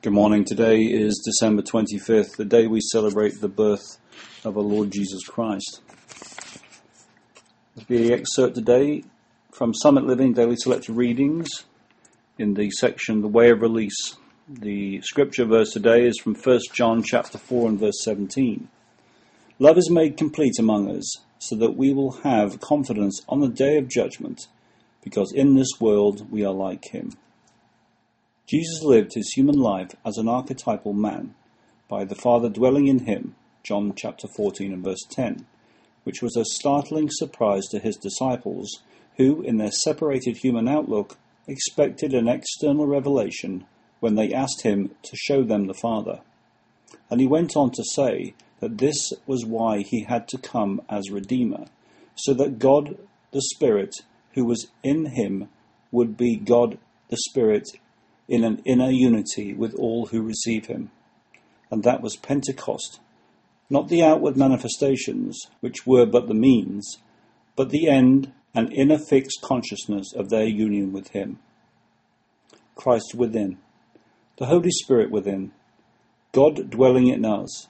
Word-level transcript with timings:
Good 0.00 0.12
morning. 0.12 0.44
Today 0.44 0.82
is 0.82 1.20
December 1.24 1.60
25th, 1.60 2.36
the 2.36 2.44
day 2.44 2.68
we 2.68 2.80
celebrate 2.80 3.40
the 3.40 3.48
birth 3.48 3.98
of 4.44 4.56
our 4.56 4.62
Lord 4.62 4.92
Jesus 4.92 5.24
Christ. 5.26 5.80
There'll 7.74 7.88
be 7.88 8.12
excerpt 8.12 8.54
today 8.54 9.02
from 9.50 9.74
Summit 9.74 10.04
Living 10.04 10.34
Daily 10.34 10.54
Selected 10.54 10.94
Readings 10.94 11.48
in 12.38 12.54
the 12.54 12.70
section 12.70 13.22
The 13.22 13.26
Way 13.26 13.50
of 13.50 13.60
Release. 13.60 14.14
The 14.48 15.00
scripture 15.00 15.44
verse 15.44 15.72
today 15.72 16.06
is 16.06 16.20
from 16.20 16.36
1 16.36 16.60
John 16.72 17.02
chapter 17.02 17.36
4 17.36 17.70
and 17.70 17.80
verse 17.80 18.00
17. 18.04 18.68
Love 19.58 19.78
is 19.78 19.90
made 19.90 20.16
complete 20.16 20.60
among 20.60 20.96
us, 20.96 21.12
so 21.40 21.56
that 21.56 21.76
we 21.76 21.92
will 21.92 22.20
have 22.22 22.60
confidence 22.60 23.22
on 23.28 23.40
the 23.40 23.48
day 23.48 23.76
of 23.76 23.88
judgment, 23.88 24.46
because 25.02 25.32
in 25.32 25.56
this 25.56 25.80
world 25.80 26.30
we 26.30 26.44
are 26.44 26.54
like 26.54 26.84
him. 26.92 27.14
Jesus 28.48 28.82
lived 28.82 29.12
his 29.12 29.34
human 29.34 29.58
life 29.58 29.94
as 30.06 30.16
an 30.16 30.26
archetypal 30.26 30.94
man, 30.94 31.34
by 31.86 32.02
the 32.04 32.14
Father 32.14 32.48
dwelling 32.48 32.86
in 32.86 33.00
him, 33.00 33.34
John 33.62 33.92
chapter 33.94 34.26
14 34.26 34.72
and 34.72 34.82
verse 34.82 35.04
10, 35.10 35.44
which 36.04 36.22
was 36.22 36.34
a 36.34 36.46
startling 36.46 37.10
surprise 37.10 37.66
to 37.66 37.78
his 37.78 37.98
disciples, 37.98 38.82
who, 39.18 39.42
in 39.42 39.58
their 39.58 39.70
separated 39.70 40.38
human 40.38 40.66
outlook, 40.66 41.18
expected 41.46 42.14
an 42.14 42.26
external 42.26 42.86
revelation 42.86 43.66
when 44.00 44.14
they 44.14 44.32
asked 44.32 44.62
him 44.62 44.94
to 45.02 45.14
show 45.14 45.42
them 45.42 45.66
the 45.66 45.74
Father. 45.74 46.20
And 47.10 47.20
he 47.20 47.26
went 47.26 47.54
on 47.54 47.70
to 47.72 47.84
say 47.84 48.32
that 48.60 48.78
this 48.78 49.12
was 49.26 49.44
why 49.44 49.80
he 49.82 50.04
had 50.04 50.26
to 50.28 50.38
come 50.38 50.80
as 50.88 51.10
Redeemer, 51.10 51.66
so 52.14 52.32
that 52.32 52.58
God 52.58 52.96
the 53.30 53.42
Spirit, 53.42 53.94
who 54.32 54.46
was 54.46 54.68
in 54.82 55.04
him, 55.04 55.50
would 55.92 56.16
be 56.16 56.36
God 56.36 56.78
the 57.10 57.18
Spirit 57.28 57.68
in 58.28 58.44
an 58.44 58.60
inner 58.64 58.90
unity 58.90 59.54
with 59.54 59.74
all 59.74 60.06
who 60.06 60.22
receive 60.22 60.66
him. 60.66 60.90
And 61.70 61.82
that 61.82 62.02
was 62.02 62.16
Pentecost, 62.16 63.00
not 63.70 63.88
the 63.88 64.02
outward 64.02 64.36
manifestations, 64.36 65.46
which 65.60 65.86
were 65.86 66.06
but 66.06 66.28
the 66.28 66.34
means, 66.34 66.98
but 67.56 67.70
the 67.70 67.88
end 67.88 68.32
and 68.54 68.72
inner 68.72 68.98
fixed 68.98 69.40
consciousness 69.42 70.12
of 70.14 70.30
their 70.30 70.46
union 70.46 70.92
with 70.92 71.08
him. 71.08 71.38
Christ 72.74 73.14
within, 73.14 73.58
the 74.36 74.46
Holy 74.46 74.70
Spirit 74.70 75.10
within, 75.10 75.52
God 76.32 76.70
dwelling 76.70 77.08
in 77.08 77.24
us. 77.24 77.66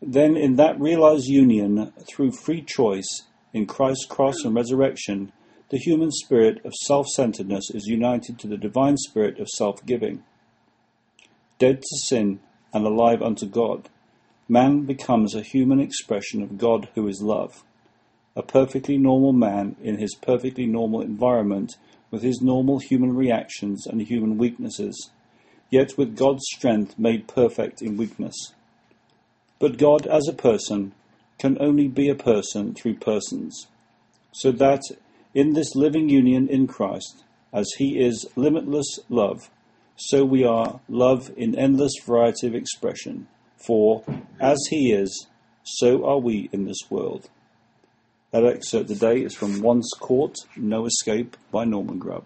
Then, 0.00 0.36
in 0.36 0.56
that 0.56 0.80
realized 0.80 1.26
union, 1.26 1.92
through 2.08 2.32
free 2.32 2.62
choice 2.62 3.22
in 3.52 3.66
Christ's 3.66 4.06
cross 4.06 4.44
and 4.44 4.54
resurrection, 4.54 5.32
the 5.68 5.78
human 5.78 6.12
spirit 6.12 6.64
of 6.64 6.72
self 6.74 7.06
centeredness 7.08 7.70
is 7.70 7.86
united 7.86 8.38
to 8.38 8.46
the 8.46 8.56
divine 8.56 8.96
spirit 8.96 9.40
of 9.40 9.48
self 9.48 9.84
giving. 9.84 10.22
Dead 11.58 11.82
to 11.82 11.98
sin 11.98 12.40
and 12.72 12.86
alive 12.86 13.20
unto 13.20 13.46
God, 13.46 13.88
man 14.48 14.84
becomes 14.84 15.34
a 15.34 15.42
human 15.42 15.80
expression 15.80 16.42
of 16.42 16.58
God 16.58 16.88
who 16.94 17.08
is 17.08 17.20
love, 17.20 17.64
a 18.36 18.42
perfectly 18.42 18.96
normal 18.96 19.32
man 19.32 19.74
in 19.82 19.98
his 19.98 20.14
perfectly 20.14 20.66
normal 20.66 21.00
environment 21.00 21.76
with 22.10 22.22
his 22.22 22.40
normal 22.40 22.78
human 22.78 23.16
reactions 23.16 23.86
and 23.86 24.00
human 24.02 24.38
weaknesses, 24.38 25.10
yet 25.70 25.98
with 25.98 26.16
God's 26.16 26.44
strength 26.54 26.96
made 26.96 27.26
perfect 27.26 27.82
in 27.82 27.96
weakness. 27.96 28.52
But 29.58 29.78
God 29.78 30.06
as 30.06 30.28
a 30.28 30.32
person 30.32 30.92
can 31.38 31.56
only 31.60 31.88
be 31.88 32.08
a 32.08 32.14
person 32.14 32.72
through 32.72 32.96
persons, 32.96 33.66
so 34.30 34.52
that 34.52 34.82
in 35.36 35.52
this 35.52 35.76
living 35.76 36.08
union 36.08 36.48
in 36.48 36.66
Christ, 36.66 37.22
as 37.52 37.70
He 37.76 38.00
is 38.02 38.26
limitless 38.36 39.00
love, 39.10 39.50
so 39.94 40.24
we 40.24 40.44
are 40.44 40.80
love 40.88 41.30
in 41.36 41.54
endless 41.54 41.92
variety 42.06 42.46
of 42.46 42.54
expression. 42.54 43.28
For 43.66 44.02
as 44.40 44.58
He 44.70 44.92
is, 44.92 45.26
so 45.62 46.06
are 46.06 46.18
we 46.18 46.48
in 46.52 46.64
this 46.64 46.88
world. 46.88 47.28
That 48.30 48.46
excerpt 48.46 48.88
today 48.88 49.20
is 49.20 49.34
from 49.34 49.60
Once 49.60 49.90
Caught, 50.00 50.36
No 50.56 50.86
Escape 50.86 51.36
by 51.52 51.66
Norman 51.66 51.98
Grubb. 51.98 52.24